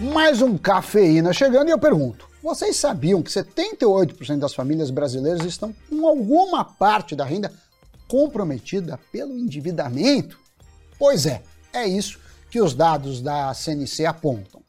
[0.00, 5.74] Mais um cafeína chegando e eu pergunto: vocês sabiam que 78% das famílias brasileiras estão
[5.90, 7.52] com alguma parte da renda
[8.06, 10.38] comprometida pelo endividamento?
[10.96, 11.42] Pois é,
[11.72, 14.62] é isso que os dados da CNC apontam.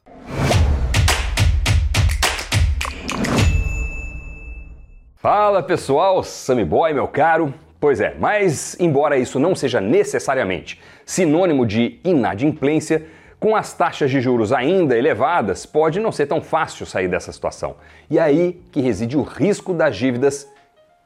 [5.14, 7.54] Fala pessoal, Sammy Boy, meu caro.
[7.78, 13.06] Pois é, mas embora isso não seja necessariamente sinônimo de inadimplência,
[13.40, 17.76] com as taxas de juros ainda elevadas, pode não ser tão fácil sair dessa situação.
[18.10, 20.46] E aí que reside o risco das dívidas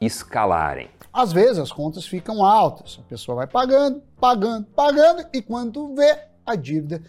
[0.00, 0.90] escalarem.
[1.12, 6.18] Às vezes as contas ficam altas, a pessoa vai pagando, pagando, pagando, e quando vê,
[6.44, 7.00] a dívida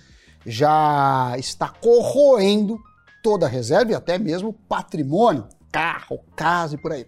[0.46, 2.80] já está corroendo
[3.24, 7.04] toda a reserva e até mesmo patrimônio, carro, casa e por aí.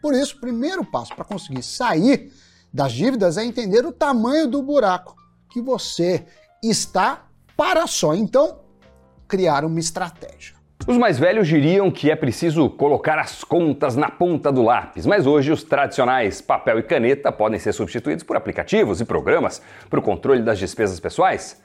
[0.00, 2.32] Por isso, o primeiro passo para conseguir sair
[2.72, 5.16] das dívidas é entender o tamanho do buraco
[5.50, 6.24] que você
[6.62, 8.58] está para só então
[9.26, 10.54] criar uma estratégia.
[10.86, 15.26] Os mais velhos diriam que é preciso colocar as contas na ponta do lápis, mas
[15.26, 20.02] hoje os tradicionais papel e caneta podem ser substituídos por aplicativos e programas para o
[20.02, 21.60] controle das despesas pessoais.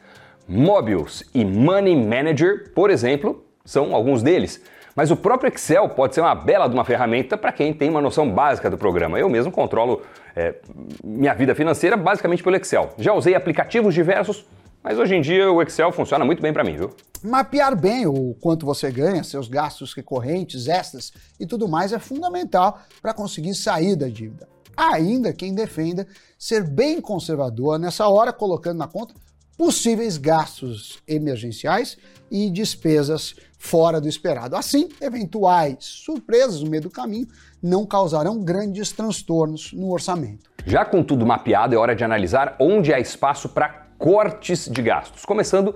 [0.47, 4.63] Mobius e Money Manager, por exemplo, são alguns deles.
[4.95, 8.01] Mas o próprio Excel pode ser uma bela de uma ferramenta para quem tem uma
[8.01, 9.19] noção básica do programa.
[9.19, 10.01] Eu mesmo controlo
[10.35, 10.55] é,
[11.03, 12.89] minha vida financeira basicamente pelo Excel.
[12.97, 14.45] Já usei aplicativos diversos
[14.83, 16.95] mas hoje em dia o Excel funciona muito bem para mim, viu?
[17.23, 22.79] Mapear bem o quanto você ganha, seus gastos recorrentes, extras e tudo mais é fundamental
[23.01, 24.49] para conseguir sair da dívida.
[24.75, 29.13] Ainda quem defenda ser bem conservador nessa hora, colocando na conta
[29.57, 31.95] possíveis gastos emergenciais
[32.31, 34.55] e despesas fora do esperado.
[34.55, 37.27] Assim, eventuais surpresas no meio do caminho
[37.61, 40.49] não causarão grandes transtornos no orçamento.
[40.65, 45.25] Já com tudo mapeado, é hora de analisar onde há espaço para cortes de gastos,
[45.25, 45.75] começando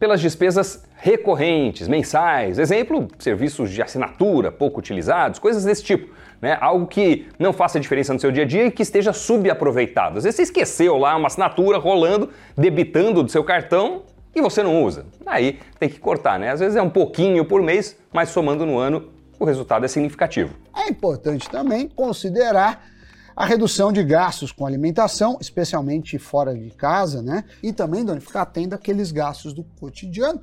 [0.00, 6.08] pelas despesas recorrentes, mensais, exemplo, serviços de assinatura pouco utilizados, coisas desse tipo.
[6.40, 6.56] Né?
[6.58, 10.16] Algo que não faça diferença no seu dia a dia e que esteja subaproveitado.
[10.16, 14.82] Às vezes você esqueceu lá uma assinatura rolando, debitando do seu cartão e você não
[14.82, 15.04] usa.
[15.26, 16.52] Aí tem que cortar, né?
[16.52, 20.54] Às vezes é um pouquinho por mês, mas somando no ano o resultado é significativo.
[20.74, 22.95] É importante também considerar
[23.36, 27.44] a redução de gastos com alimentação, especialmente fora de casa, né?
[27.62, 30.40] E também, Doni, ficar atento àqueles gastos do cotidiano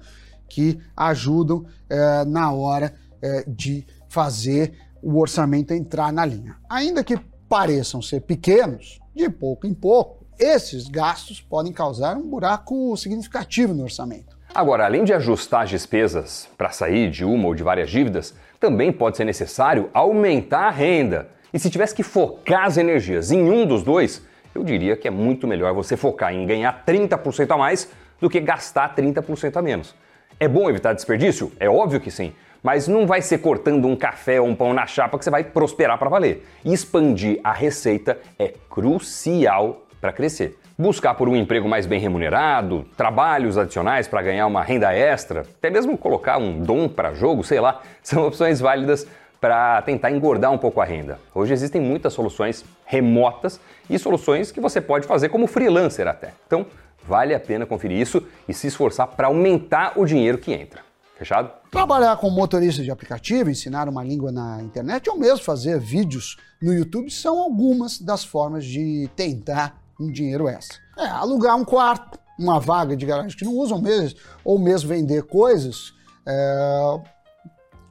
[0.47, 6.55] que ajudam é, na hora é, de fazer o orçamento entrar na linha.
[6.69, 7.17] Ainda que
[7.49, 13.83] pareçam ser pequenos, de pouco em pouco, esses gastos podem causar um buraco significativo no
[13.83, 14.37] orçamento.
[14.53, 18.91] Agora, além de ajustar as despesas para sair de uma ou de várias dívidas, também
[18.91, 21.27] pode ser necessário aumentar a renda.
[21.53, 24.25] E se tivesse que focar as energias em um dos dois,
[24.55, 28.39] eu diria que é muito melhor você focar em ganhar 30% a mais do que
[28.39, 29.95] gastar 30% a menos.
[30.39, 31.51] É bom evitar desperdício?
[31.59, 32.33] É óbvio que sim.
[32.63, 35.43] Mas não vai ser cortando um café ou um pão na chapa que você vai
[35.43, 36.43] prosperar para valer.
[36.65, 40.57] expandir a receita é crucial para crescer.
[40.75, 45.69] Buscar por um emprego mais bem remunerado, trabalhos adicionais para ganhar uma renda extra, até
[45.69, 49.07] mesmo colocar um dom para jogo, sei lá, são opções válidas
[49.43, 51.19] para tentar engordar um pouco a renda.
[51.35, 53.59] Hoje existem muitas soluções remotas
[53.89, 56.33] e soluções que você pode fazer como freelancer até.
[56.47, 56.65] Então,
[57.05, 60.79] vale a pena conferir isso e se esforçar para aumentar o dinheiro que entra.
[61.17, 61.51] Fechado?
[61.69, 66.73] Trabalhar como motorista de aplicativo, ensinar uma língua na internet ou mesmo fazer vídeos no
[66.73, 70.77] YouTube são algumas das formas de tentar um dinheiro extra.
[70.97, 75.23] É, alugar um quarto, uma vaga de garagem que não usam mesmo, ou mesmo vender
[75.23, 75.93] coisas,
[76.25, 76.99] é,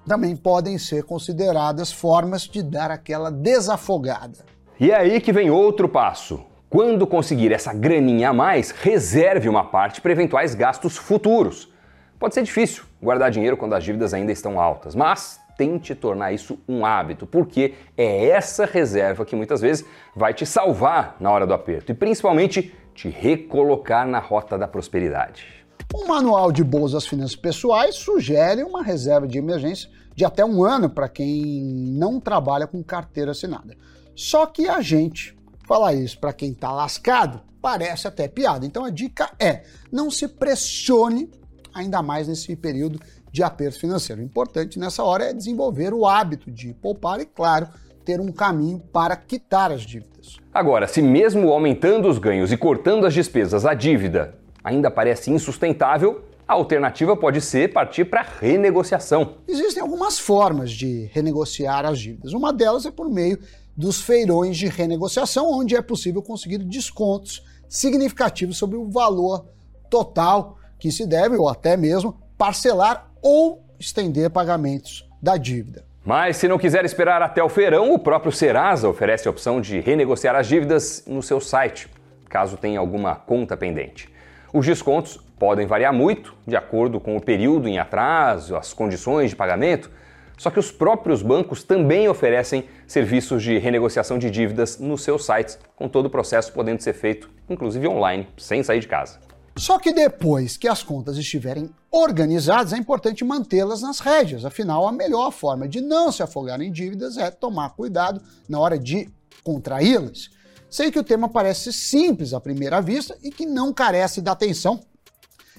[0.07, 4.39] também podem ser consideradas formas de dar aquela desafogada.
[4.79, 6.45] E é aí que vem outro passo.
[6.69, 11.71] Quando conseguir essa graninha a mais, reserve uma parte para eventuais gastos futuros.
[12.19, 16.59] Pode ser difícil guardar dinheiro quando as dívidas ainda estão altas, mas tente tornar isso
[16.69, 19.85] um hábito, porque é essa reserva que muitas vezes
[20.17, 25.62] vai te salvar na hora do aperto e principalmente te recolocar na rota da prosperidade.
[25.95, 30.63] Um manual de boas das finanças pessoais sugere uma reserva de emergência de até um
[30.65, 31.63] ano para quem
[31.97, 33.77] não trabalha com carteira assinada.
[34.15, 35.37] Só que a gente
[35.67, 38.67] falar isso para quem está lascado parece até piada.
[38.67, 41.31] Então a dica é: não se pressione
[41.75, 44.21] ainda mais nesse período de aperto financeiro.
[44.21, 47.69] O importante nessa hora é desenvolver o hábito de poupar e, claro,
[48.05, 50.37] ter um caminho para quitar as dívidas.
[50.53, 56.25] Agora, se mesmo aumentando os ganhos e cortando as despesas, a dívida ainda parece insustentável,
[56.47, 59.37] a alternativa pode ser partir para renegociação.
[59.49, 62.33] Existem algumas formas de renegociar as dívidas.
[62.33, 63.39] Uma delas é por meio
[63.77, 69.47] dos feirões de renegociação, onde é possível conseguir descontos significativos sobre o valor
[69.89, 75.85] total que se deve, ou até mesmo parcelar ou estender pagamentos da dívida.
[76.05, 79.79] Mas se não quiser esperar até o feirão, o próprio Serasa oferece a opção de
[79.81, 81.89] renegociar as dívidas no seu site,
[82.29, 84.12] caso tenha alguma conta pendente.
[84.53, 89.37] Os descontos podem variar muito de acordo com o período em atraso, as condições de
[89.37, 89.91] pagamento,
[90.37, 95.59] só que os próprios bancos também oferecem serviços de renegociação de dívidas nos seus sites,
[95.75, 99.21] com todo o processo podendo ser feito, inclusive online, sem sair de casa.
[99.57, 104.45] Só que depois que as contas estiverem organizadas, é importante mantê-las nas rédeas.
[104.45, 108.79] Afinal, a melhor forma de não se afogar em dívidas é tomar cuidado na hora
[108.79, 109.09] de
[109.43, 110.31] contraí-las.
[110.73, 114.81] Sei que o tema parece simples à primeira vista e que não carece da atenção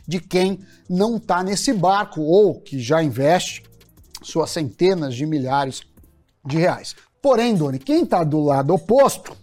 [0.07, 3.61] de quem não está nesse barco ou que já investe
[4.23, 5.83] suas centenas de milhares
[6.43, 6.95] de reais.
[7.21, 9.37] Porém, Doni, quem está do lado oposto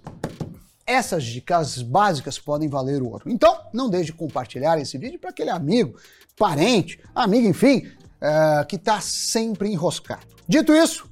[0.84, 3.30] essas dicas básicas podem valer ouro.
[3.30, 5.96] Então, não deixe de compartilhar esse vídeo para aquele amigo,
[6.36, 7.88] parente, amigo, enfim,
[8.20, 10.26] é, que está sempre enroscado.
[10.48, 11.08] Dito isso,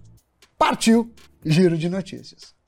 [0.59, 1.15] partiu
[1.45, 2.59] Giro de Notícias.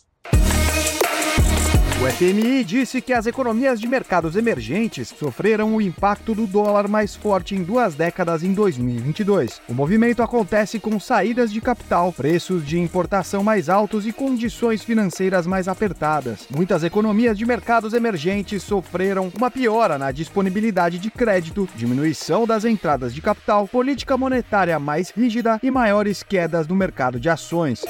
[2.00, 7.14] O FMI disse que as economias de mercados emergentes sofreram o impacto do dólar mais
[7.14, 9.60] forte em duas décadas em 2022.
[9.68, 15.46] O movimento acontece com saídas de capital, preços de importação mais altos e condições financeiras
[15.46, 16.46] mais apertadas.
[16.48, 23.14] Muitas economias de mercados emergentes sofreram uma piora na disponibilidade de crédito, diminuição das entradas
[23.14, 27.84] de capital, política monetária mais rígida e maiores quedas no mercado de ações.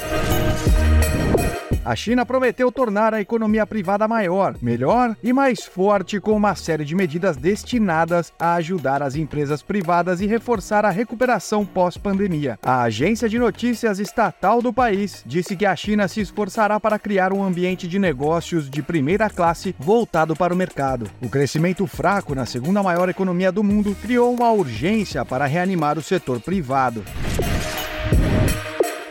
[1.90, 6.84] A China prometeu tornar a economia privada maior, melhor e mais forte com uma série
[6.84, 12.60] de medidas destinadas a ajudar as empresas privadas e reforçar a recuperação pós-pandemia.
[12.62, 17.32] A agência de notícias estatal do país disse que a China se esforçará para criar
[17.32, 21.10] um ambiente de negócios de primeira classe voltado para o mercado.
[21.20, 26.02] O crescimento fraco na segunda maior economia do mundo criou uma urgência para reanimar o
[26.02, 27.02] setor privado.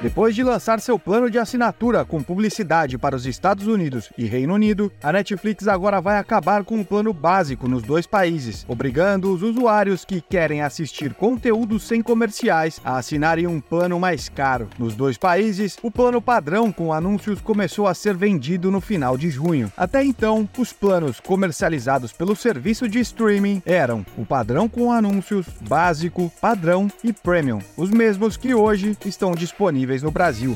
[0.02, 4.54] Depois de lançar seu plano de assinatura com publicidade para os Estados Unidos e Reino
[4.54, 9.44] Unido, a Netflix agora vai acabar com o plano básico nos dois países, obrigando os
[9.44, 14.70] usuários que querem assistir conteúdo sem comerciais a assinarem um plano mais caro.
[14.80, 19.30] Nos dois países, o plano padrão com anúncios começou a ser vendido no final de
[19.30, 19.70] junho.
[19.76, 26.32] Até então, os planos comercializados pelo serviço de streaming eram o padrão com anúncios, básico,
[26.40, 30.56] padrão e premium, os mesmos que hoje estão disponíveis disponíveis no Brasil.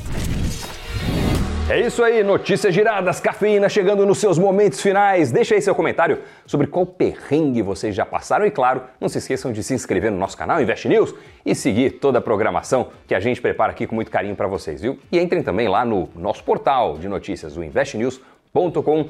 [1.68, 5.32] É isso aí, notícias giradas, cafeína chegando nos seus momentos finais.
[5.32, 9.50] Deixa aí seu comentário sobre qual perrengue vocês já passaram e, claro, não se esqueçam
[9.50, 11.14] de se inscrever no nosso canal Invest News
[11.44, 14.82] e seguir toda a programação que a gente prepara aqui com muito carinho para vocês,
[14.82, 14.98] viu?
[15.10, 19.08] E entrem também lá no nosso portal de notícias, o investnews.com.br.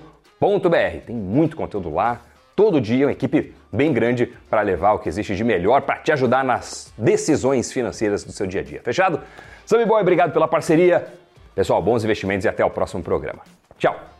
[1.07, 2.23] Tem muito conteúdo lá,
[2.55, 6.13] todo dia, uma equipe bem grande para levar o que existe de melhor para te
[6.13, 8.81] ajudar nas decisões financeiras do seu dia a dia.
[8.83, 9.21] Fechado?
[9.67, 11.07] Sammy Boy, obrigado pela parceria.
[11.55, 13.43] Pessoal, bons investimentos e até o próximo programa.
[13.79, 14.15] Tchau!